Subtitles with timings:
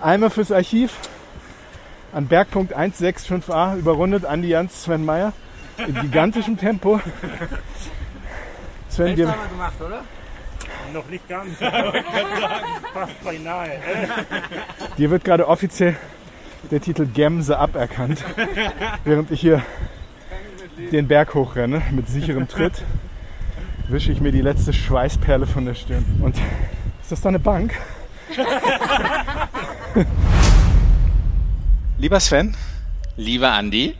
[0.00, 0.92] Einmal fürs Archiv
[2.12, 5.32] an Bergpunkt 165a überrundet Andi Jans Sven Meyer
[5.78, 7.00] in gigantischem Tempo.
[8.88, 10.02] Sven, wir gemacht, oder?
[10.92, 13.72] Noch nicht ganz, fast beinahe.
[14.96, 15.96] Dir wird gerade offiziell
[16.70, 18.24] der Titel Gemse aberkannt,
[19.04, 19.62] während ich hier
[20.92, 22.84] den Berg hochrenne mit sicherem Tritt.
[23.88, 26.04] Wische ich mir die letzte Schweißperle von der Stirn.
[26.22, 26.36] Und
[27.02, 27.74] ist das da eine Bank?
[31.98, 32.54] Lieber Sven.
[33.16, 33.94] Lieber Andi.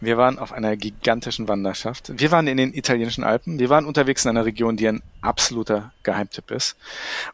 [0.00, 2.12] Wir waren auf einer gigantischen Wanderschaft.
[2.16, 3.58] Wir waren in den italienischen Alpen.
[3.58, 6.76] Wir waren unterwegs in einer Region, die ein absoluter Geheimtipp ist.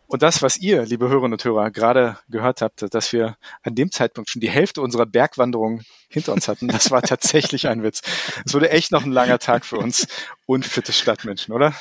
[0.07, 3.93] Und das, was ihr, liebe Hörerinnen und Hörer, gerade gehört habt, dass wir an dem
[3.93, 8.03] Zeitpunkt schon die Hälfte unserer Bergwanderung hinter uns hatten, das war tatsächlich ein Witz.
[8.45, 10.09] Es wurde echt noch ein langer Tag für uns
[10.45, 11.73] unfitte Stadtmenschen, oder?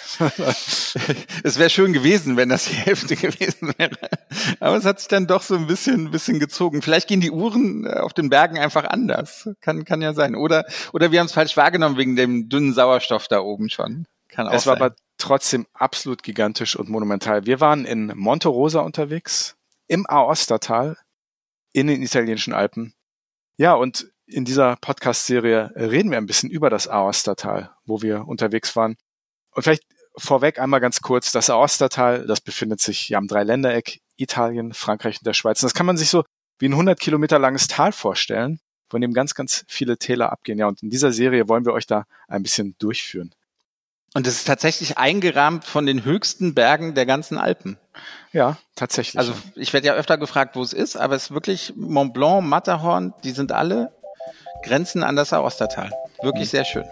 [1.43, 3.97] es wäre schön gewesen, wenn das die Hälfte gewesen wäre.
[4.59, 6.83] Aber es hat sich dann doch so ein bisschen, ein bisschen gezogen.
[6.83, 9.49] Vielleicht gehen die Uhren äh, auf den Bergen einfach anders.
[9.61, 10.35] Kann, kann ja sein.
[10.35, 14.05] Oder, oder wir haben es falsch wahrgenommen wegen dem dünnen Sauerstoff da oben schon.
[14.27, 14.79] Kann auch es sein.
[14.79, 17.45] war aber trotzdem absolut gigantisch und monumental.
[17.45, 19.55] Wir waren in Monte Rosa unterwegs,
[19.87, 20.97] im Aostatal,
[21.73, 22.93] in den italienischen Alpen.
[23.57, 28.75] Ja, und in dieser Podcast-Serie reden wir ein bisschen über das Aostatal, wo wir unterwegs
[28.75, 28.95] waren.
[29.51, 29.83] Und vielleicht
[30.17, 35.25] vorweg einmal ganz kurz, das Aostatal, das befindet sich ja am Dreiländereck Italien, Frankreich und
[35.25, 35.61] der Schweiz.
[35.61, 36.23] Und das kann man sich so
[36.59, 38.59] wie ein 100 Kilometer langes Tal vorstellen,
[38.89, 40.59] von dem ganz, ganz viele Täler abgehen.
[40.59, 43.33] Ja, und in dieser Serie wollen wir euch da ein bisschen durchführen.
[44.13, 47.77] Und es ist tatsächlich eingerahmt von den höchsten Bergen der ganzen Alpen.
[48.31, 49.19] Ja, tatsächlich.
[49.19, 52.43] Also ich werde ja öfter gefragt, wo es ist, aber es ist wirklich Mont Blanc,
[52.43, 53.91] Matterhorn, die sind alle
[54.63, 55.91] Grenzen an das Aostatal.
[56.21, 56.51] Wirklich mhm.
[56.51, 56.85] sehr schön.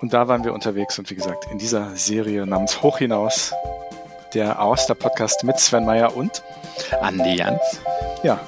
[0.00, 3.52] Und da waren wir unterwegs und wie gesagt, in dieser Serie namens Hoch hinaus,
[4.32, 6.42] der Aosta Podcast mit Sven Meyer und
[7.00, 7.80] Andi Jans.
[8.22, 8.40] Ja,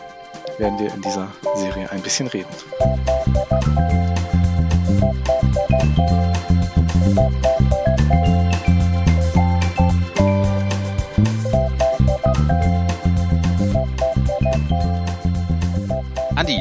[0.59, 2.48] werden wir in dieser Serie ein bisschen reden.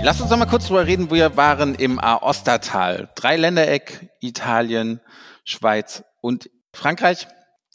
[0.06, 1.10] Lass uns noch mal kurz drüber reden.
[1.10, 3.10] Wir waren im Aostatal.
[3.16, 5.02] Drei Ländereck, Italien,
[5.44, 7.28] Schweiz und Frankreich.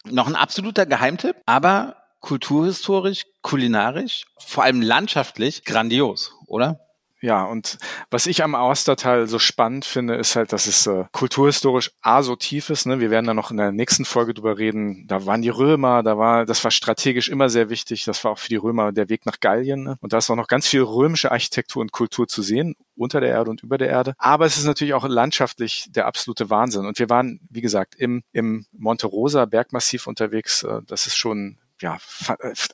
[0.04, 6.78] Noch ein absoluter Geheimtipp, aber kulturhistorisch, kulinarisch, vor allem landschaftlich grandios, oder?
[7.22, 7.78] Ja, und
[8.10, 12.34] was ich am Austertal so spannend finde, ist halt, dass es äh, kulturhistorisch A so
[12.34, 12.86] tief ist.
[12.86, 12.98] Ne?
[12.98, 15.06] Wir werden da noch in der nächsten Folge drüber reden.
[15.06, 18.04] Da waren die Römer, da war, das war strategisch immer sehr wichtig.
[18.04, 19.82] Das war auch für die Römer der Weg nach Gallien.
[19.82, 19.96] Ne?
[20.00, 23.30] Und da ist auch noch ganz viel römische Architektur und Kultur zu sehen, unter der
[23.30, 24.14] Erde und über der Erde.
[24.16, 26.86] Aber es ist natürlich auch landschaftlich der absolute Wahnsinn.
[26.86, 30.62] Und wir waren, wie gesagt, im, im Monte Rosa Bergmassiv unterwegs.
[30.62, 31.98] Äh, das ist schon ja,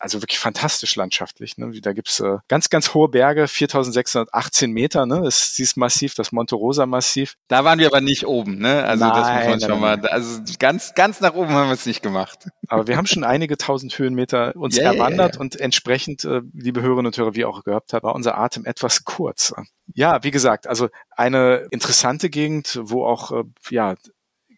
[0.01, 1.59] also wirklich fantastisch landschaftlich.
[1.59, 1.71] Ne?
[1.81, 5.21] Da gibt's äh, ganz, ganz hohe Berge, 4618 Meter, ne?
[5.23, 7.37] Das ist dieses Massiv, das Monte Rosa Massiv.
[7.49, 8.85] Da waren wir aber nicht oben, ne?
[8.85, 10.01] Also nein, das muss man schon nein.
[10.01, 12.49] mal, also ganz, ganz nach oben haben wir es nicht gemacht.
[12.69, 15.41] Aber wir haben schon einige tausend Höhenmeter uns yeah, erwandert yeah.
[15.41, 19.05] und entsprechend, äh, liebe Hörerinnen und Hörer, wie auch gehört habt, war unser Atem etwas
[19.05, 19.55] kurz.
[19.95, 23.95] Ja, wie gesagt, also eine interessante Gegend, wo auch äh, ja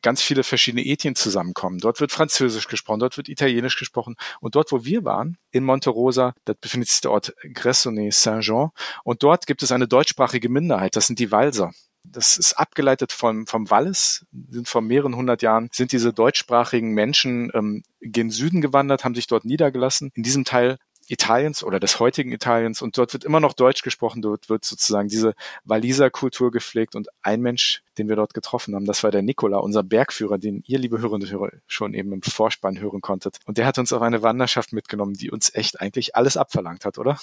[0.03, 1.79] ganz viele verschiedene Ethien zusammenkommen.
[1.79, 4.17] Dort wird Französisch gesprochen, dort wird Italienisch gesprochen.
[4.41, 8.71] Und dort, wo wir waren, in Monte Rosa, da befindet sich der Ort Gressoney-Saint-Jean.
[9.05, 10.97] Und dort gibt es eine deutschsprachige Minderheit.
[10.97, 11.73] Das sind die Walser.
[12.05, 17.51] Das ist abgeleitet vom, vom Wallis, sind vor mehreren hundert Jahren, sind diese deutschsprachigen Menschen
[17.55, 20.11] ähm, gen Süden gewandert, haben sich dort niedergelassen.
[20.15, 24.23] In diesem Teil Italiens oder des heutigen Italiens und dort wird immer noch Deutsch gesprochen,
[24.23, 28.85] dort wird sozusagen diese Waliser Kultur gepflegt und ein Mensch, den wir dort getroffen haben,
[28.85, 32.23] das war der Nikola, unser Bergführer, den ihr, liebe Hörerinnen und Hörer, schon eben im
[32.23, 33.39] Vorspann hören konntet.
[33.47, 36.99] Und der hat uns auf eine Wanderschaft mitgenommen, die uns echt eigentlich alles abverlangt hat,
[36.99, 37.19] oder?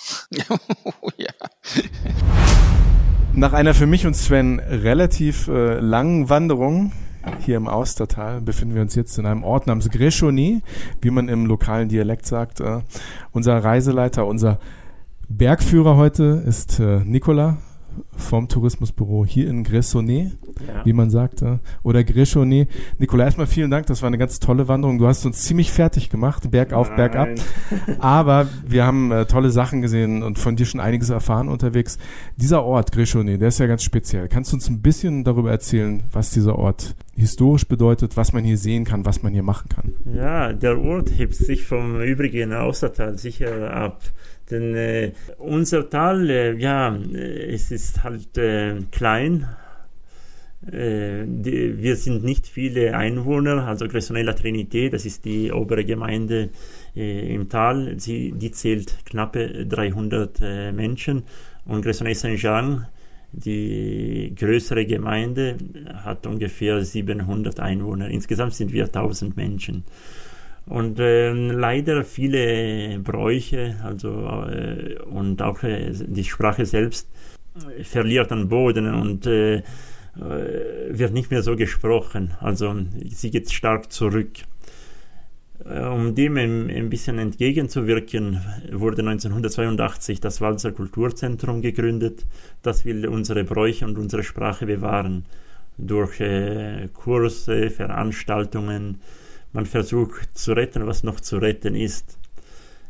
[1.01, 1.31] oh, ja.
[3.33, 6.93] Nach einer für mich und Sven relativ äh, langen Wanderung
[7.39, 10.61] hier im Austertal befinden wir uns jetzt in einem Ort namens Grechony,
[11.01, 12.59] wie man im lokalen Dialekt sagt.
[12.59, 12.79] Äh,
[13.31, 14.59] unser Reiseleiter, unser
[15.27, 17.57] Bergführer heute ist äh, Nicola
[18.17, 20.31] vom Tourismusbüro hier in Gressoney,
[20.67, 20.85] ja.
[20.85, 22.67] wie man sagte, oder Grechoney.
[22.97, 24.97] Nikola, erstmal vielen Dank, das war eine ganz tolle Wanderung.
[24.97, 26.97] Du hast uns ziemlich fertig gemacht, bergauf, Nein.
[26.97, 27.29] bergab.
[27.99, 31.97] Aber wir haben äh, tolle Sachen gesehen und von dir schon einiges erfahren unterwegs.
[32.37, 34.27] Dieser Ort, Grechoney, der ist ja ganz speziell.
[34.27, 38.57] Kannst du uns ein bisschen darüber erzählen, was dieser Ort historisch bedeutet, was man hier
[38.57, 39.93] sehen kann, was man hier machen kann?
[40.15, 44.01] Ja, der Ort hebt sich vom übrigen Außertal sicher ab.
[44.51, 49.47] Denn äh, unser Tal, äh, ja, äh, es ist halt äh, klein,
[50.71, 56.49] Äh, die, wir sind nicht viele Einwohner, also Gressonella Trinité, das ist die obere Gemeinde
[56.95, 61.23] äh, im Tal, sie, die zählt knappe 300 äh, Menschen
[61.65, 62.87] und Gressonella Saint-Jean,
[63.35, 65.57] die größere Gemeinde,
[66.03, 68.09] hat ungefähr 700 Einwohner.
[68.09, 69.83] Insgesamt sind wir 1000 Menschen.
[70.65, 74.09] Und äh, leider viele Bräuche, also
[74.49, 77.07] äh, und auch äh, die Sprache selbst
[77.83, 79.61] verliert an Boden und äh, äh,
[80.89, 82.31] wird nicht mehr so gesprochen.
[82.39, 82.75] Also
[83.09, 84.29] sie geht stark zurück.
[85.63, 88.41] Äh, um dem ein bisschen entgegenzuwirken,
[88.71, 92.25] wurde 1982 das Walser Kulturzentrum gegründet.
[92.61, 95.25] Das will unsere Bräuche und unsere Sprache bewahren.
[95.77, 99.01] Durch äh, Kurse, Veranstaltungen.
[99.53, 102.17] Man versucht zu retten, was noch zu retten ist.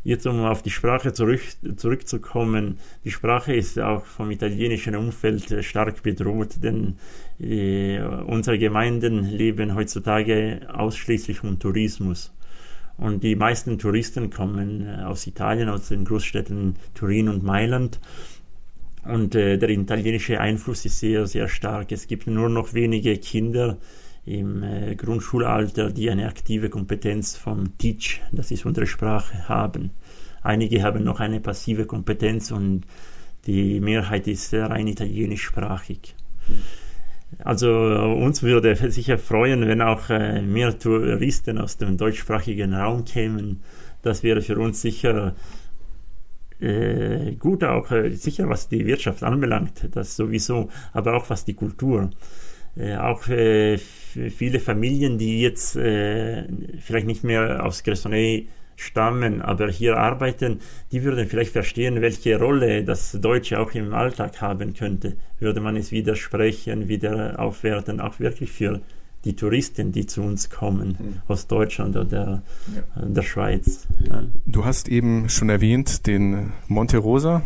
[0.03, 1.41] Jetzt, um auf die Sprache zurück,
[1.77, 6.97] zurückzukommen, die Sprache ist auch vom italienischen Umfeld stark bedroht, denn
[7.39, 12.34] äh, unsere Gemeinden leben heutzutage ausschließlich vom Tourismus.
[12.97, 17.99] Und die meisten Touristen kommen äh, aus Italien, aus den Großstädten Turin und Mailand.
[19.03, 21.91] Und äh, der italienische Einfluss ist sehr, sehr stark.
[21.91, 23.77] Es gibt nur noch wenige Kinder,
[24.25, 29.91] im äh, Grundschulalter, die eine aktive Kompetenz vom Teach, das ist unsere Sprache, haben.
[30.41, 32.85] Einige haben noch eine passive Kompetenz und
[33.45, 36.15] die Mehrheit ist rein italienischsprachig.
[37.43, 43.61] Also uns würde sicher freuen, wenn auch äh, mehr Touristen aus dem deutschsprachigen Raum kämen.
[44.01, 45.35] Das wäre für uns sicher
[46.59, 51.53] äh, gut, auch äh, sicher was die Wirtschaft anbelangt, das sowieso, aber auch was die
[51.53, 52.09] Kultur.
[52.77, 56.45] Äh, auch äh, viele Familien, die jetzt äh,
[56.79, 60.59] vielleicht nicht mehr aus Gressoney stammen, aber hier arbeiten,
[60.91, 65.17] die würden vielleicht verstehen, welche Rolle das Deutsche auch im Alltag haben könnte.
[65.39, 68.81] Würde man es wieder sprechen, wieder aufwerten, auch wirklich für
[69.25, 71.21] die Touristen, die zu uns kommen mhm.
[71.27, 72.43] aus Deutschland oder
[72.75, 73.05] ja.
[73.05, 73.87] der Schweiz.
[74.07, 74.23] Ja.
[74.45, 77.41] Du hast eben schon erwähnt den Monte Rosa.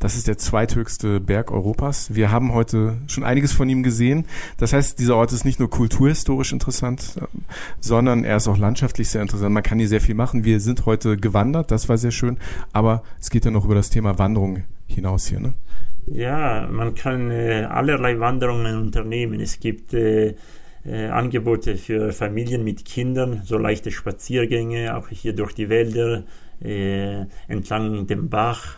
[0.00, 2.14] Das ist der zweithöchste Berg Europas.
[2.14, 4.26] Wir haben heute schon einiges von ihm gesehen.
[4.56, 7.20] Das heißt, dieser Ort ist nicht nur kulturhistorisch interessant,
[7.78, 9.54] sondern er ist auch landschaftlich sehr interessant.
[9.54, 10.44] Man kann hier sehr viel machen.
[10.44, 12.36] Wir sind heute gewandert, das war sehr schön.
[12.72, 15.54] Aber es geht ja noch über das Thema Wanderung hinaus hier, ne?
[16.06, 19.38] Ja, man kann äh, allerlei Wanderungen unternehmen.
[19.38, 20.34] Es gibt äh,
[20.84, 26.24] äh, Angebote für Familien mit Kindern, so leichte Spaziergänge, auch hier durch die Wälder,
[26.62, 28.76] äh, entlang dem Bach,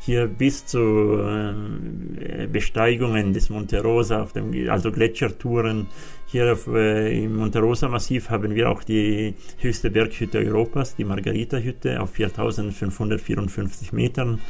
[0.00, 5.88] hier bis zu äh, Besteigungen des Monte Rosa, auf dem, also Gletschertouren.
[6.26, 11.04] Hier auf, äh, im Monte Rosa Massiv haben wir auch die höchste Berghütte Europas, die
[11.04, 14.40] Margarita-Hütte auf 4554 Metern.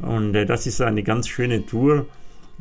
[0.00, 2.06] Und äh, das ist eine ganz schöne Tour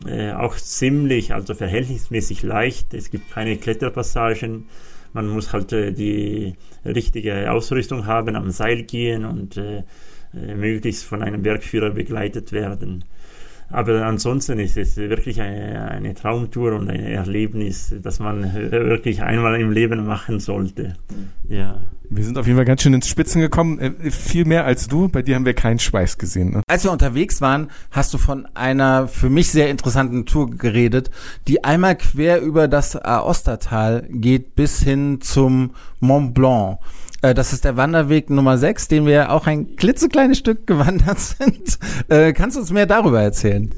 [0.08, 2.94] äh, auch ziemlich, also verhältnismäßig leicht.
[2.94, 4.68] Es gibt keine Kletterpassagen.
[5.14, 6.56] Man muss halt äh, die
[6.86, 9.84] richtige Ausrüstung haben, am Seil gehen und äh,
[10.34, 13.04] äh möglichst von einem Bergführer begleitet werden.
[13.72, 19.60] Aber ansonsten ist es wirklich eine, eine, Traumtour und ein Erlebnis, das man wirklich einmal
[19.60, 20.96] im Leben machen sollte.
[21.48, 21.82] Ja.
[22.14, 23.80] Wir sind auf jeden Fall ganz schön ins Spitzen gekommen.
[23.80, 25.08] Äh, viel mehr als du.
[25.08, 26.52] Bei dir haben wir keinen Schweiß gesehen.
[26.52, 26.62] Ne?
[26.68, 31.10] Als wir unterwegs waren, hast du von einer für mich sehr interessanten Tour geredet,
[31.48, 35.72] die einmal quer über das Aostatal geht bis hin zum
[36.02, 36.80] Mont Blanc.
[37.22, 41.80] Äh, das ist der Wanderweg Nummer 6, den wir auch ein klitzekleines Stück gewandert sind.
[42.10, 43.72] Äh, kannst du uns mehr darüber erzählen?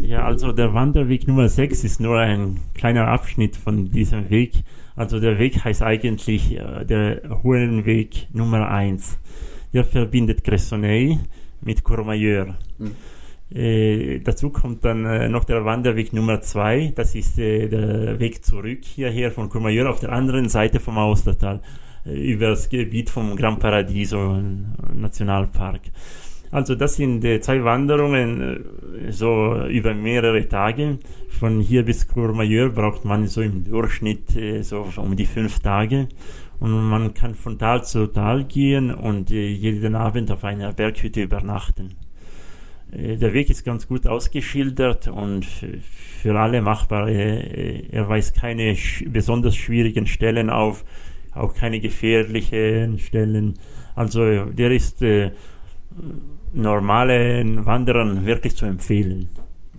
[0.00, 4.52] Ja, also der Wanderweg Nummer 6 ist nur ein kleiner Abschnitt von diesem Weg.
[4.96, 9.18] Also der Weg heißt eigentlich äh, der Höhenweg Nummer 1.
[9.72, 11.18] Der verbindet Cressonay
[11.60, 12.56] mit Courmayeur.
[12.78, 12.92] Mhm.
[13.50, 16.92] Äh, dazu kommt dann äh, noch der Wanderweg Nummer 2.
[16.94, 21.60] Das ist äh, der Weg zurück hierher von Courmayeur auf der anderen Seite vom Austertal
[22.14, 24.40] über das Gebiet vom Gran Paradiso
[24.94, 25.82] Nationalpark.
[26.50, 28.64] Also das sind äh, zwei Wanderungen
[29.06, 30.98] äh, so über mehrere Tage.
[31.28, 36.08] Von hier bis Courmayeur braucht man so im Durchschnitt äh, so um die fünf Tage.
[36.58, 41.94] Und man kann von Tal zu Tal gehen und jeden Abend auf einer Berghütte übernachten.
[42.90, 47.08] Der Weg ist ganz gut ausgeschildert und für alle machbar.
[47.08, 48.74] Er weist keine
[49.06, 50.84] besonders schwierigen Stellen auf,
[51.38, 53.58] auch keine gefährlichen Stellen.
[53.94, 55.30] Also der ist äh,
[56.52, 59.28] normalen Wanderern wirklich zu empfehlen.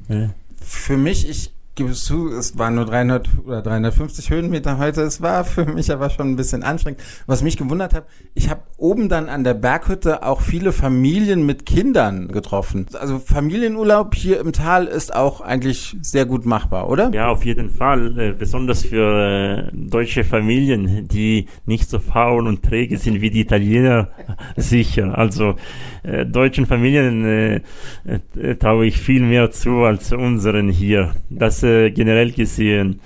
[0.07, 0.33] Ja.
[0.61, 5.01] Für mich, ich gebe es zu, es waren nur 300 oder 350 Höhenmeter heute.
[5.01, 7.01] Es war für mich aber schon ein bisschen anstrengend.
[7.25, 11.65] Was mich gewundert hat, ich habe oben dann an der Berghütte auch viele Familien mit
[11.65, 12.87] Kindern getroffen.
[12.99, 17.11] Also Familienurlaub hier im Tal ist auch eigentlich sehr gut machbar, oder?
[17.13, 18.19] Ja, auf jeden Fall.
[18.19, 23.39] Äh, besonders für äh, deutsche Familien, die nicht so faul und träge sind wie die
[23.39, 24.09] Italiener,
[24.57, 25.17] sicher.
[25.17, 25.55] Also
[26.03, 31.15] äh, deutschen Familien äh, traue ich viel mehr zu als unseren hier.
[31.29, 32.99] Das äh, generell gesehen.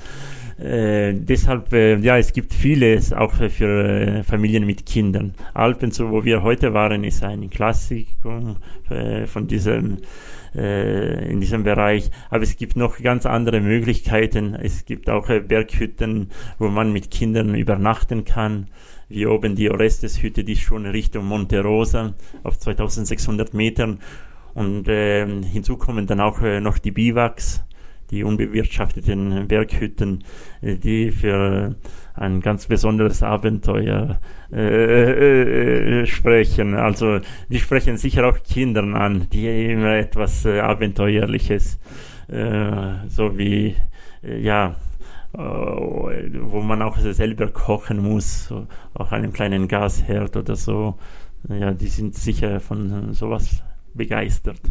[0.60, 5.34] Äh, deshalb, äh, ja, es gibt vieles auch für äh, Familien mit Kindern.
[5.54, 8.58] Alpen, so wo wir heute waren, ist ein Klassikum
[8.90, 9.98] äh, von diesem
[10.56, 12.12] äh, in diesem Bereich.
[12.30, 14.56] Aber es gibt noch ganz andere Möglichkeiten.
[14.56, 16.30] Es gibt auch Berghütten,
[16.60, 18.68] wo man mit Kindern übernachten kann.
[19.10, 24.00] Wie oben die Orestes-Hütte, die schon Richtung Monte Rosa auf 2600 Metern.
[24.54, 27.64] Und äh, hinzu kommen dann auch äh, noch die Biwaks
[28.14, 30.24] die unbewirtschafteten Berghütten,
[30.62, 31.76] äh, die für
[32.14, 34.20] ein ganz besonderes Abenteuer
[34.52, 36.76] äh, äh, äh, sprechen.
[36.76, 41.80] Also die sprechen sicher auch Kindern an, die immer etwas äh, Abenteuerliches,
[42.28, 43.76] äh, so wie
[44.22, 44.76] ja
[45.36, 48.54] wo man auch selber kochen muss,
[48.94, 51.00] auch einen kleinen Gasherd oder so.
[51.50, 53.64] Ja, die sind sicher von sowas
[53.94, 54.62] begeistert.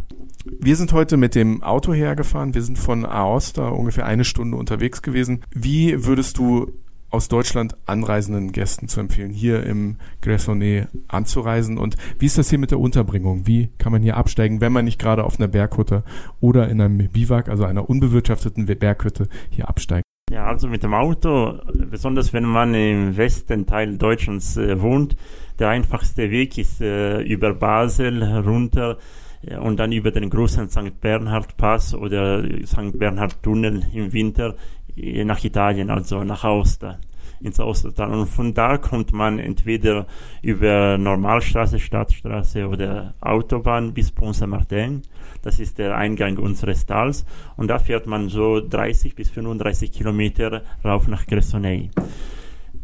[0.45, 2.55] Wir sind heute mit dem Auto hergefahren.
[2.55, 5.45] Wir sind von Aosta ungefähr eine Stunde unterwegs gewesen.
[5.55, 6.73] Wie würdest du
[7.11, 11.79] aus Deutschland anreisenden Gästen zu empfehlen, hier im Gressonnet anzureisen?
[11.79, 13.47] Und wie ist das hier mit der Unterbringung?
[13.47, 16.05] Wie kann man hier absteigen, wenn man nicht gerade auf einer Berghütte
[16.41, 20.07] oder in einem Biwak, also einer unbewirtschafteten Berghütte, hier absteigt?
[20.33, 21.59] Ja, also mit dem Auto,
[21.91, 25.15] besonders wenn man im Westen Teil Deutschlands äh, wohnt,
[25.59, 28.97] der einfachste Weg ist äh, über Basel runter
[29.43, 30.99] äh, und dann über den großen St.
[31.03, 32.99] Bernhard Pass oder St.
[32.99, 34.55] Bernhard Tunnel im Winter
[34.97, 36.99] äh, nach Italien, also nach Aosta
[37.45, 38.13] ins Ostertal.
[38.13, 40.07] Und von da kommt man entweder
[40.43, 45.03] über Normalstraße, Stadtstraße oder Autobahn bis Pont Saint-Martin.
[45.43, 47.25] Das ist der Eingang unseres Tals.
[47.57, 51.91] Und da fährt man so 30 bis 35 Kilometer rauf nach Gressoney.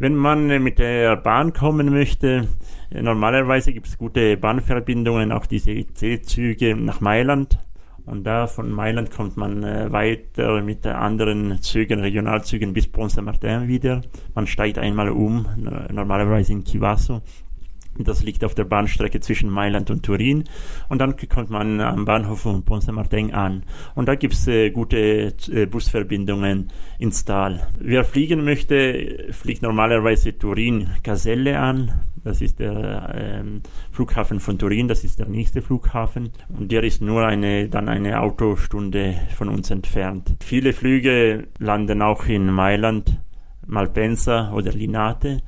[0.01, 2.47] Wenn man mit der Bahn kommen möchte,
[2.91, 7.59] normalerweise gibt es gute Bahnverbindungen, auch diese IC-Züge nach Mailand.
[8.11, 13.69] Und da von Mailand kommt man äh, weiter mit anderen Zügen, Regionalzügen bis Pont Saint-Martin
[13.69, 14.01] wieder.
[14.35, 15.47] Man steigt einmal um,
[15.93, 17.23] normalerweise in Chivasso
[17.99, 20.45] das liegt auf der Bahnstrecke zwischen Mailand und Turin.
[20.89, 23.65] Und dann kommt man am Bahnhof von Pont-Saint-Martin an.
[23.95, 26.69] Und da gibt's äh, gute äh, Busverbindungen
[26.99, 27.67] ins Tal.
[27.79, 31.93] Wer fliegen möchte, fliegt normalerweise Turin-Caselle an.
[32.25, 36.31] Das ist der ähm, Flughafen von Turin, das ist der nächste Flughafen.
[36.49, 40.35] Und der ist nur eine, dann eine Autostunde von uns entfernt.
[40.41, 43.19] Viele Flüge landen auch in Mailand,
[43.67, 45.43] Malpensa oder Linate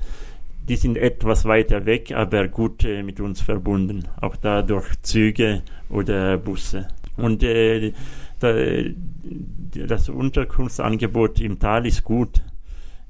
[0.69, 5.63] die sind etwas weiter weg, aber gut äh, mit uns verbunden, auch da durch Züge
[5.89, 6.89] oder Busse.
[7.17, 7.93] Und äh,
[8.39, 8.55] da,
[9.87, 12.43] das Unterkunftsangebot im Tal ist gut.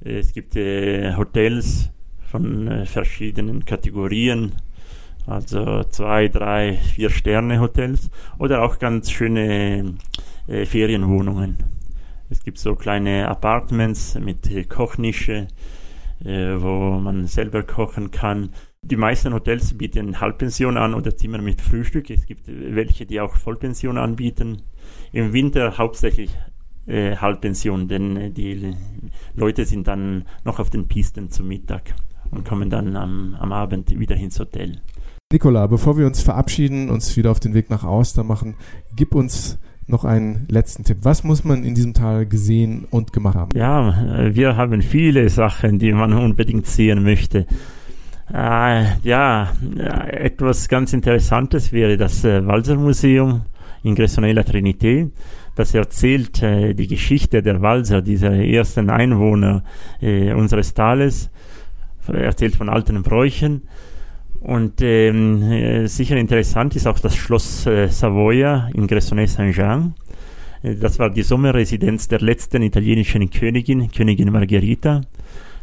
[0.00, 1.90] Es gibt äh, Hotels
[2.30, 4.52] von äh, verschiedenen Kategorien,
[5.26, 9.94] also zwei, drei, vier Sterne Hotels oder auch ganz schöne
[10.46, 11.58] äh, Ferienwohnungen.
[12.30, 15.46] Es gibt so kleine Apartments mit äh, Kochnische, äh,
[16.22, 18.50] wo man selber kochen kann.
[18.82, 22.10] Die meisten Hotels bieten Halbpension an oder Zimmer mit Frühstück.
[22.10, 24.62] Es gibt welche, die auch Vollpension anbieten.
[25.12, 26.30] Im Winter hauptsächlich
[26.86, 28.74] äh, Halbpension, denn äh, die
[29.34, 31.94] Leute sind dann noch auf den Pisten zum Mittag
[32.30, 34.80] und kommen dann am, am Abend wieder ins Hotel.
[35.32, 38.56] Nicola, bevor wir uns verabschieden, uns wieder auf den Weg nach Auster machen,
[38.96, 39.58] gib uns
[39.90, 40.98] noch einen letzten Tipp.
[41.02, 43.50] Was muss man in diesem Tal gesehen und gemacht haben?
[43.56, 47.46] Ja, wir haben viele Sachen, die man unbedingt sehen möchte.
[48.32, 49.52] Äh, ja,
[50.08, 53.42] etwas ganz Interessantes wäre das äh, Walser Museum
[53.82, 55.10] in Gressonella Trinité.
[55.56, 59.64] Das erzählt äh, die Geschichte der Walser, dieser ersten Einwohner
[60.00, 61.30] äh, unseres Tales,
[62.06, 63.62] erzählt von alten Bräuchen.
[64.40, 69.94] Und ähm, äh, sicher interessant ist auch das Schloss äh, Savoia in Gressoney-Saint-Jean.
[70.62, 75.02] Äh, das war die Sommerresidenz der letzten italienischen Königin, Königin Margherita.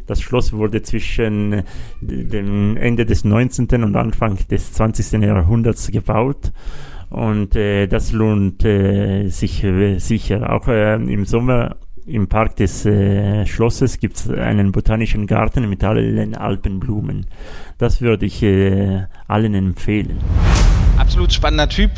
[0.06, 1.64] Das Schloss wurde zwischen äh,
[2.00, 3.82] dem Ende des 19.
[3.82, 5.22] und Anfang des 20.
[5.22, 6.52] Jahrhunderts gebaut.
[7.10, 10.52] Und äh, das lohnt äh, sich äh, sicher.
[10.52, 11.76] Auch äh, im Sommer
[12.08, 17.26] im Park des äh, Schlosses gibt es einen botanischen Garten mit allen Alpenblumen.
[17.76, 20.18] Das würde ich äh, allen empfehlen.
[20.96, 21.90] Absolut spannender Typ.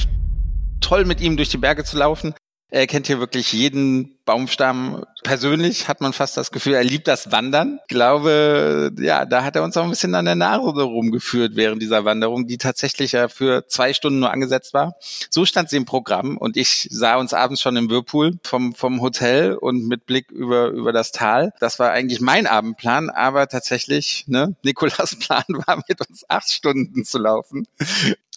[0.80, 2.34] Toll mit ihm durch die Berge zu laufen.
[2.70, 7.32] Er kennt hier wirklich jeden Baumstamm persönlich, hat man fast das Gefühl, er liebt das
[7.32, 7.80] Wandern.
[7.82, 11.82] Ich glaube, ja, da hat er uns auch ein bisschen an der Nase rumgeführt während
[11.82, 14.94] dieser Wanderung, die tatsächlich ja für zwei Stunden nur angesetzt war.
[15.30, 19.00] So stand sie im Programm und ich sah uns abends schon im Whirlpool vom, vom
[19.00, 21.52] Hotel und mit Blick über, über das Tal.
[21.58, 27.04] Das war eigentlich mein Abendplan, aber tatsächlich, ne, Nikolas Plan war mit uns acht Stunden
[27.04, 27.66] zu laufen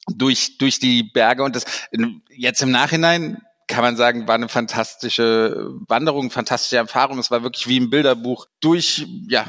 [0.08, 1.66] durch, durch die Berge und das
[2.30, 3.38] jetzt im Nachhinein
[3.74, 7.18] kann man sagen, war eine fantastische Wanderung, fantastische Erfahrung.
[7.18, 9.46] Es war wirklich wie im Bilderbuch durch, ja,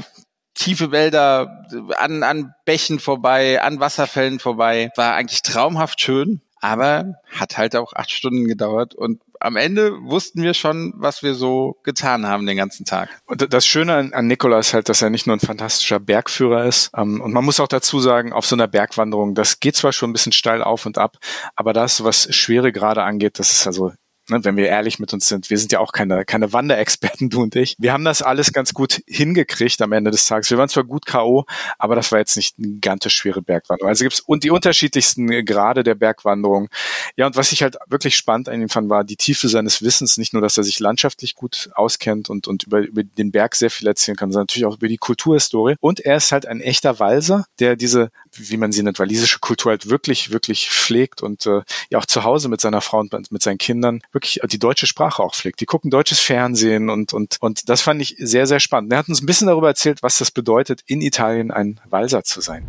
[0.54, 1.66] tiefe Wälder,
[1.98, 4.90] an, an Bächen vorbei, an Wasserfällen vorbei.
[4.96, 10.42] War eigentlich traumhaft schön, aber hat halt auch acht Stunden gedauert und am Ende wussten
[10.42, 13.10] wir schon, was wir so getan haben den ganzen Tag.
[13.26, 16.64] Und das Schöne an, an Nikola ist halt, dass er nicht nur ein fantastischer Bergführer
[16.64, 16.90] ist.
[16.96, 20.08] Ähm, und man muss auch dazu sagen, auf so einer Bergwanderung, das geht zwar schon
[20.08, 21.18] ein bisschen steil auf und ab,
[21.56, 23.92] aber das, was Schwere gerade angeht, das ist also
[24.28, 27.42] ne, wenn wir ehrlich mit uns sind, wir sind ja auch keine, keine Wanderexperten, du
[27.42, 27.76] und ich.
[27.78, 30.50] Wir haben das alles ganz gut hingekriegt am Ende des Tages.
[30.50, 31.44] Wir waren zwar gut K.O.,
[31.78, 33.88] aber das war jetzt nicht eine gigantisch schwere Bergwanderung.
[33.88, 36.68] Also gibt's und die unterschiedlichsten Grade der Bergwanderung.
[37.16, 40.16] Ja, und was ich halt wirklich spannend an ihm fand, war die Tiefe seines Wissens.
[40.16, 43.70] Nicht nur, dass er sich landschaftlich gut auskennt und, und über, über den Berg sehr
[43.70, 45.76] viel erzählen kann, sondern natürlich auch über die Kulturhistorie.
[45.80, 49.70] Und er ist halt ein echter Walser, der diese, wie man sie nennt, walisische Kultur
[49.70, 53.42] halt wirklich, wirklich pflegt und äh, ja auch zu Hause mit seiner Frau und mit
[53.42, 55.60] seinen Kindern wirklich die deutsche Sprache auch pflegt.
[55.60, 58.92] Die gucken deutsches Fernsehen und, und, und das fand ich sehr, sehr spannend.
[58.92, 62.40] Er hat uns ein bisschen darüber erzählt, was das bedeutet, in Italien ein Walser zu
[62.40, 62.66] sein.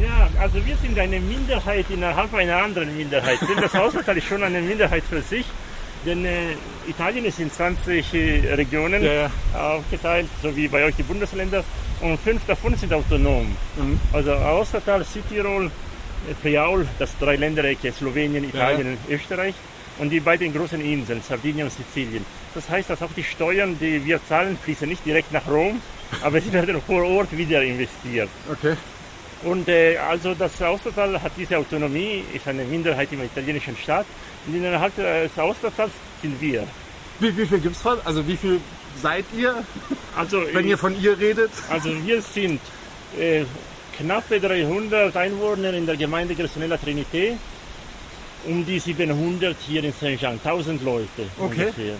[0.00, 3.38] Ja, also wir sind eine Minderheit innerhalb einer anderen Minderheit.
[3.42, 5.44] Denn das Haushaltstal ist schon eine Minderheit für sich.
[6.06, 6.54] Denn äh,
[6.88, 9.30] Italien ist in 20 äh, Regionen ja, ja.
[9.76, 11.62] aufgeteilt, so wie bei euch die Bundesländer.
[12.00, 13.46] Und fünf davon sind autonom.
[13.76, 14.00] Mhm.
[14.12, 15.70] Also Außertal, Südtirol,
[16.42, 19.16] Friaul, das Dreiländereck, Slowenien, Italien, ja.
[19.16, 19.54] Österreich
[19.98, 22.24] und die beiden großen Inseln, Sardinien und Sizilien.
[22.54, 25.80] Das heißt, dass auch die Steuern, die wir zahlen, fließen nicht direkt nach Rom,
[26.22, 28.30] aber sie werden vor Ort wieder investiert.
[28.50, 28.74] Okay.
[29.42, 34.06] Und äh, also das Austertal hat diese Autonomie, ist eine Minderheit im italienischen Staat.
[34.46, 36.66] Und innerhalb des Austertals sind wir.
[37.20, 37.98] Wie, wie viel gibt es von?
[38.04, 38.60] Also wie viel
[39.00, 39.54] seid ihr,
[40.16, 41.50] also, wenn ihr von ihr redet?
[41.70, 42.60] Also wir sind
[43.18, 43.44] äh,
[43.96, 47.36] knappe 300 Einwohner in der Gemeinde Gressonella Trinité
[48.46, 51.06] um die 700 hier in Saint-Jean, 1000 Leute
[51.38, 51.66] okay.
[51.66, 51.96] ungefähr.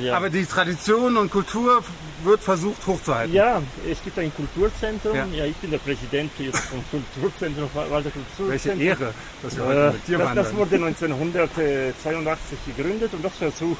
[0.00, 0.16] Ja.
[0.16, 1.82] Aber die Tradition und Kultur
[2.24, 3.34] wird versucht hochzuhalten.
[3.34, 5.14] Ja, es gibt ein Kulturzentrum.
[5.14, 6.30] Ja, ja ich bin der Präsident
[6.70, 8.48] vom Kulturzentrum, Walter Kulturzentrum.
[8.48, 13.78] Welche Ehre, dass wir heute mit dir das, das wurde 1982 gegründet und das versucht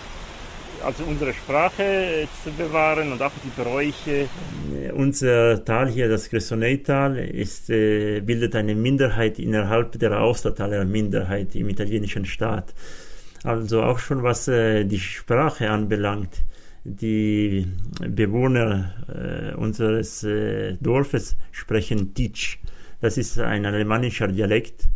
[0.84, 4.28] also unsere Sprache zu bewahren und auch die Bräuche.
[4.94, 12.24] Unser Tal hier, das Gressonei-Tal, äh, bildet eine Minderheit innerhalb der Austertaler Minderheit im italienischen
[12.24, 12.74] Staat.
[13.44, 16.44] Also auch schon was äh, die Sprache anbelangt.
[16.84, 17.66] Die
[18.00, 22.58] Bewohner äh, unseres äh, Dorfes sprechen Ditsch.
[23.00, 24.88] Das ist ein alemannischer Dialekt,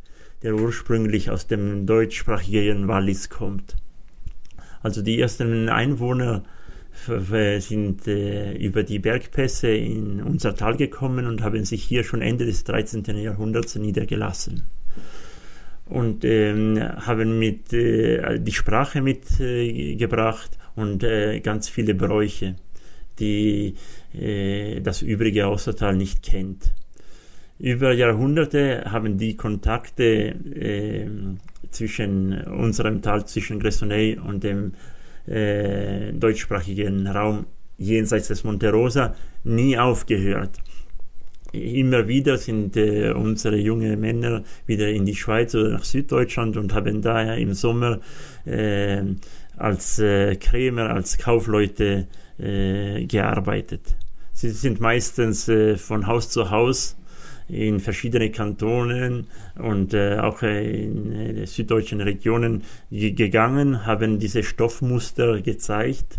[0.43, 3.77] der ursprünglich aus dem deutschsprachigen Wallis kommt.
[4.83, 6.45] Also die ersten Einwohner
[7.59, 12.47] sind äh, über die Bergpässe in unser Tal gekommen und haben sich hier schon Ende
[12.47, 13.05] des 13.
[13.19, 14.63] Jahrhunderts niedergelassen.
[15.89, 22.57] Und ähm, haben mit, äh, die Sprache mitgebracht äh, und äh, ganz viele Bräuche,
[23.19, 23.75] die
[24.13, 26.73] äh, das übrige Außertal nicht kennt.
[27.59, 31.09] Über Jahrhunderte haben die Kontakte äh,
[31.71, 34.73] zwischen unserem Tal, zwischen Gressoney und dem
[35.27, 37.47] äh, deutschsprachigen Raum
[37.79, 40.59] jenseits des Monte Rosa nie aufgehört.
[41.57, 46.75] Immer wieder sind äh, unsere jungen Männer wieder in die Schweiz oder nach Süddeutschland und
[46.75, 48.01] haben daher im Sommer
[48.45, 49.03] äh,
[49.57, 53.97] als äh, Krämer, als Kaufleute äh, gearbeitet.
[54.33, 56.97] Sie sind meistens äh, von Haus zu Haus
[57.49, 66.19] in verschiedene Kantonen und äh, auch in äh, süddeutschen Regionen gegangen, haben diese Stoffmuster gezeigt,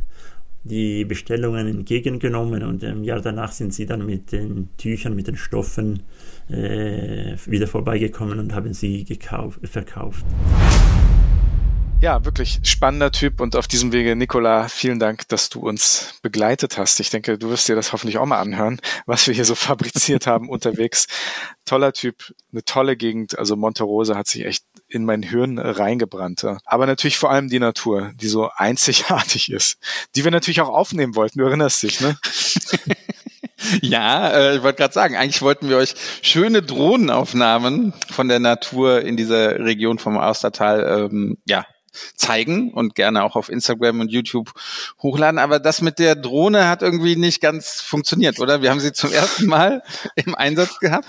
[0.64, 5.38] die Bestellungen entgegengenommen und im Jahr danach sind sie dann mit den Tüchern, mit den
[5.38, 6.04] Stoffen
[6.50, 10.26] äh, wieder vorbeigekommen und haben sie gekauft, verkauft.
[12.00, 16.78] Ja, wirklich spannender Typ und auf diesem Wege, Nicola, vielen Dank, dass du uns begleitet
[16.78, 17.00] hast.
[17.00, 20.28] Ich denke, du wirst dir das hoffentlich auch mal anhören, was wir hier so fabriziert
[20.28, 21.08] haben unterwegs.
[21.66, 23.40] Toller Typ, eine tolle Gegend.
[23.40, 26.46] Also Monterose hat sich echt in mein Hirn reingebrannt.
[26.66, 29.80] Aber natürlich vor allem die Natur, die so einzigartig ist,
[30.16, 31.40] die wir natürlich auch aufnehmen wollten.
[31.40, 32.16] Du erinnerst dich, ne?
[33.82, 39.02] Ja, äh, ich wollte gerade sagen, eigentlich wollten wir euch schöne Drohnenaufnahmen von der Natur
[39.02, 41.66] in dieser Region vom Austertal ähm, ja,
[42.16, 44.54] zeigen und gerne auch auf Instagram und YouTube
[45.02, 45.40] hochladen.
[45.40, 48.62] Aber das mit der Drohne hat irgendwie nicht ganz funktioniert, oder?
[48.62, 49.84] Wir haben sie zum ersten Mal
[50.16, 51.08] im Einsatz gehabt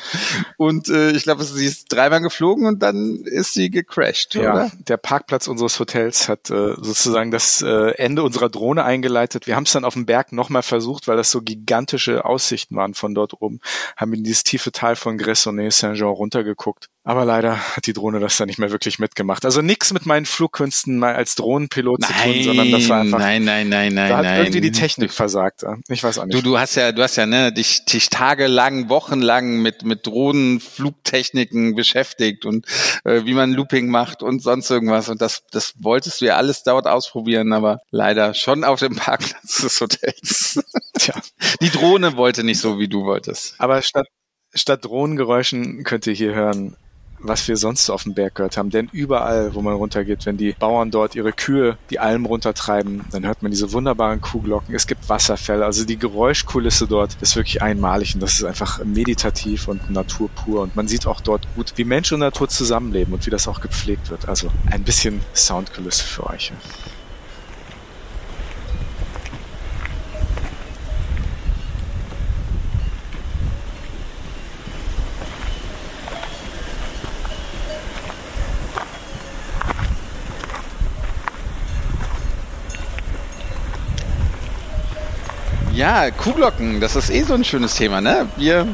[0.57, 4.71] und äh, ich glaube, sie ist dreimal geflogen und dann ist sie gecrashed, ja, oder?
[4.79, 9.47] Der Parkplatz unseres Hotels hat äh, sozusagen das äh, Ende unserer Drohne eingeleitet.
[9.47, 12.95] Wir haben es dann auf dem Berg nochmal versucht, weil das so gigantische Aussichten waren
[12.95, 13.61] von dort oben.
[13.97, 16.89] Haben in dieses tiefe Tal von Gressonnet Saint-Jean runtergeguckt.
[17.09, 19.47] Aber leider hat die Drohne das dann nicht mehr wirklich mitgemacht.
[19.47, 23.19] Also nichts mit meinen Flugkünsten mal als Drohnenpilot nein, zu tun, sondern das war einfach.
[23.19, 24.11] Nein, nein, nein, nein.
[24.11, 24.41] Da hat nein.
[24.41, 25.65] irgendwie die Technik versagt.
[25.89, 26.37] Ich weiß auch nicht.
[26.37, 31.75] Du, du hast ja, du hast ja, ne, dich, dich tagelang, wochenlang mit, mit Drohnenflugtechniken
[31.75, 32.67] beschäftigt und
[33.05, 35.09] äh, wie man Looping macht und sonst irgendwas.
[35.09, 39.63] Und das, das wolltest du ja alles dort ausprobieren, aber leider schon auf dem Parkplatz
[39.63, 40.63] des Hotels.
[40.99, 41.15] Tja.
[41.63, 43.55] Die Drohne wollte nicht so, wie du wolltest.
[43.57, 44.09] Aber statt,
[44.53, 46.77] statt Drohnengeräuschen könnt ihr hier hören,
[47.21, 48.71] was wir sonst auf dem Berg gehört haben.
[48.71, 53.27] Denn überall, wo man runtergeht, wenn die Bauern dort ihre Kühe die Alm runtertreiben, dann
[53.27, 54.75] hört man diese wunderbaren Kuhglocken.
[54.75, 55.65] Es gibt Wasserfälle.
[55.65, 60.63] Also die Geräuschkulisse dort ist wirklich einmalig und das ist einfach meditativ und Natur pur.
[60.63, 63.61] Und man sieht auch dort gut, wie Mensch und Natur zusammenleben und wie das auch
[63.61, 64.29] gepflegt wird.
[64.29, 66.53] Also ein bisschen Soundkulisse für euch.
[85.79, 88.29] Ja, Kuhglocken, das ist eh so ein schönes Thema, ne?
[88.35, 88.67] Wir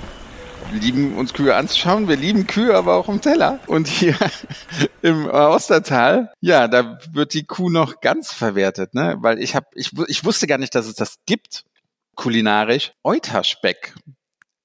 [0.73, 3.61] lieben uns Kühe anzuschauen, wir lieben Kühe aber auch im Teller.
[3.67, 4.17] Und hier
[5.03, 9.17] im Ostertal, ja, da wird die Kuh noch ganz verwertet, ne?
[9.19, 11.67] Weil ich habe, ich, ich wusste gar nicht, dass es das gibt,
[12.15, 12.93] kulinarisch.
[13.05, 13.93] Euterspeck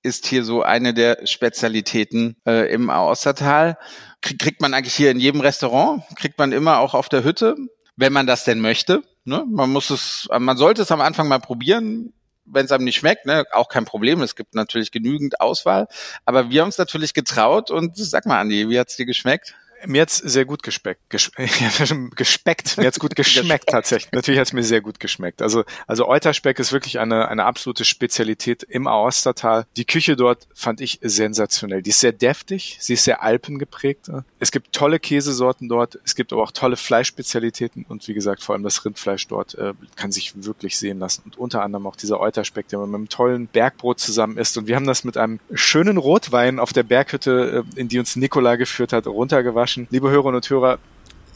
[0.01, 3.77] ist hier so eine der Spezialitäten äh, im Ostertal.
[4.21, 7.57] Krieg, kriegt man eigentlich hier in jedem Restaurant, kriegt man immer auch auf der Hütte,
[7.97, 9.03] wenn man das denn möchte.
[9.25, 9.43] Ne?
[9.45, 12.13] Man muss es, man sollte es am Anfang mal probieren
[12.51, 14.21] wenn es einem nicht schmeckt, ne, auch kein Problem.
[14.21, 15.87] Es gibt natürlich genügend Auswahl.
[16.25, 19.55] Aber wir haben uns natürlich getraut und sag mal, Andi, wie hat's dir geschmeckt?
[19.85, 21.01] Mir hat's sehr gut gespeckt.
[21.09, 21.31] Ges
[22.15, 22.77] gespeckt.
[22.77, 24.11] Mir hat's gut geschmeckt tatsächlich.
[24.11, 25.41] Natürlich hat's mir sehr gut geschmeckt.
[25.41, 29.65] Also, also Euterspeck ist wirklich eine, eine absolute Spezialität im Aostatal.
[29.77, 31.81] Die Küche dort fand ich sensationell.
[31.81, 32.77] Die ist sehr deftig.
[32.79, 34.09] Sie ist sehr alpengeprägt.
[34.39, 35.99] Es gibt tolle Käsesorten dort.
[36.03, 37.85] Es gibt aber auch tolle Fleischspezialitäten.
[37.87, 41.23] Und wie gesagt, vor allem das Rindfleisch dort äh, kann sich wirklich sehen lassen.
[41.25, 44.57] Und unter anderem auch dieser Euterspeck, der man mit einem tollen Bergbrot zusammen isst.
[44.57, 48.15] Und wir haben das mit einem schönen Rotwein auf der Berghütte, äh, in die uns
[48.15, 49.87] Nikola geführt hat, runtergewaschen überraschen.
[49.89, 50.79] Liebe Hörerinnen und Hörer,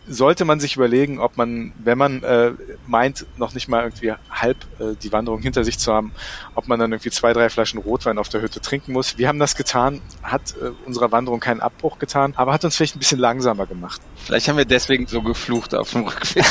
[0.05, 2.51] sollte man sich überlegen, ob man, wenn man äh,
[2.87, 6.11] meint, noch nicht mal irgendwie halb äh, die Wanderung hinter sich zu haben,
[6.55, 9.17] ob man dann irgendwie zwei, drei Flaschen Rotwein auf der Hütte trinken muss.
[9.17, 12.97] Wir haben das getan, hat äh, unserer Wanderung keinen Abbruch getan, aber hat uns vielleicht
[12.97, 14.01] ein bisschen langsamer gemacht.
[14.17, 16.43] Vielleicht haben wir deswegen so geflucht auf dem Rückweg.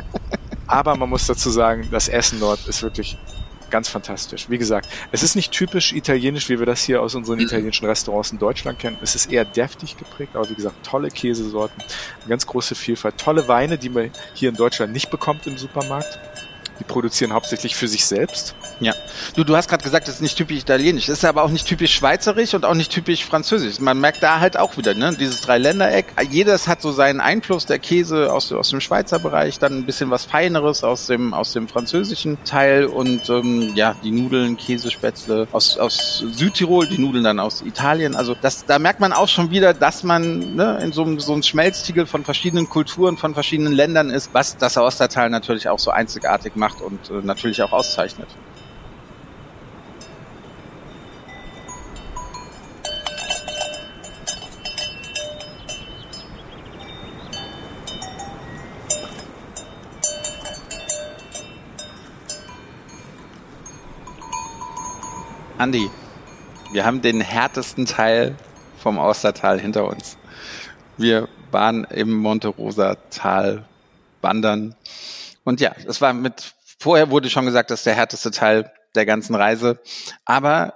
[0.66, 3.18] aber man muss dazu sagen, das Essen dort ist wirklich
[3.70, 4.48] ganz fantastisch.
[4.48, 8.32] Wie gesagt, es ist nicht typisch italienisch, wie wir das hier aus unseren italienischen Restaurants
[8.32, 8.98] in Deutschland kennen.
[9.02, 11.82] Es ist eher deftig geprägt, aber wie gesagt, tolle Käsesorten,
[12.28, 16.18] ganz große Vielfalt, tolle Weine, die man hier in Deutschland nicht bekommt im Supermarkt.
[16.78, 18.54] Die produzieren hauptsächlich für sich selbst.
[18.80, 18.94] Ja.
[19.34, 21.06] Du, du hast gerade gesagt, das ist nicht typisch italienisch.
[21.06, 23.80] Das ist aber auch nicht typisch schweizerisch und auch nicht typisch französisch.
[23.80, 26.06] Man merkt da halt auch wieder, ne, dieses Dreiländereck.
[26.30, 30.10] Jedes hat so seinen Einfluss, der Käse aus, aus dem Schweizer Bereich, dann ein bisschen
[30.10, 35.78] was Feineres aus dem, aus dem französischen Teil und ähm, ja, die Nudeln, Käsespätzle aus,
[35.78, 38.14] aus Südtirol, die Nudeln dann aus Italien.
[38.14, 41.32] Also das, da merkt man auch schon wieder, dass man ne, in so einem, so
[41.32, 45.90] einem Schmelztiegel von verschiedenen Kulturen, von verschiedenen Ländern ist, was das Ostertal natürlich auch so
[45.90, 48.28] einzigartig macht macht und äh, natürlich auch auszeichnet.
[65.58, 65.88] Andi,
[66.72, 68.36] wir haben den härtesten Teil
[68.78, 70.18] vom Austertal hinter uns.
[70.96, 73.64] Wir waren im Monte Rosa Tal
[74.20, 74.74] wandern.
[75.46, 79.06] Und ja, es war mit Vorher wurde schon gesagt, das ist der härteste Teil der
[79.06, 79.80] ganzen Reise.
[80.24, 80.74] Aber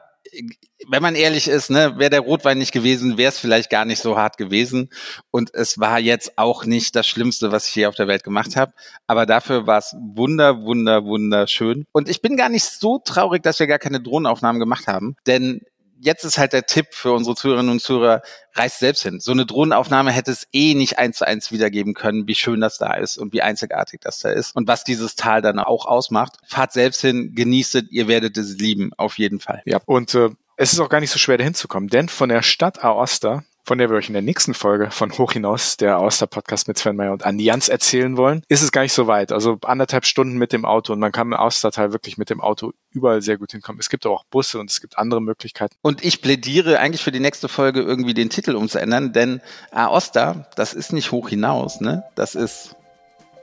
[0.89, 4.01] wenn man ehrlich ist, ne, wäre der Rotwein nicht gewesen, wäre es vielleicht gar nicht
[4.01, 4.89] so hart gewesen.
[5.31, 8.57] Und es war jetzt auch nicht das Schlimmste, was ich hier auf der Welt gemacht
[8.57, 8.73] habe.
[9.07, 11.85] Aber dafür war es wunder, wunder, wunderschön.
[11.93, 15.17] Und ich bin gar nicht so traurig, dass wir gar keine Drohnenaufnahmen gemacht haben.
[15.27, 15.63] Denn
[16.01, 18.23] jetzt ist halt der Tipp für unsere Zuhörerinnen und Zuhörer,
[18.55, 19.21] reist selbst hin.
[19.21, 22.79] So eine Drohnenaufnahme hätte es eh nicht eins zu eins wiedergeben können, wie schön das
[22.79, 26.39] da ist und wie einzigartig das da ist und was dieses Tal dann auch ausmacht.
[26.47, 29.63] Fahrt selbst hin, genießt es, ihr werdet es lieben, auf jeden Fall.
[29.67, 32.43] Ja, und äh, es ist auch gar nicht so schwer, da hinzukommen, denn von der
[32.43, 36.67] Stadt Aosta von der wir euch in der nächsten Folge von Hoch hinaus, der Auster-Podcast
[36.67, 39.31] mit Sven Meyer und Andi Jans erzählen wollen, ist es gar nicht so weit.
[39.31, 42.73] Also anderthalb Stunden mit dem Auto und man kann im Austertal wirklich mit dem Auto
[42.91, 43.79] überall sehr gut hinkommen.
[43.79, 45.77] Es gibt auch Busse und es gibt andere Möglichkeiten.
[45.83, 50.75] Und ich plädiere eigentlich für die nächste Folge irgendwie den Titel umzuändern, denn Aosta, das
[50.75, 52.03] ist nicht hoch hinaus, ne?
[52.17, 52.75] Das ist,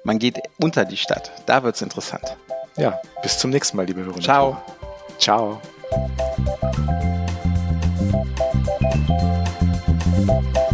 [0.04, 1.32] man geht unter die Stadt.
[1.46, 2.36] Da wird's interessant.
[2.76, 4.20] Ja, bis zum nächsten Mal, liebe Hörer.
[4.20, 4.62] Ciao.
[5.20, 5.62] Ciao.
[10.18, 10.67] Thank you.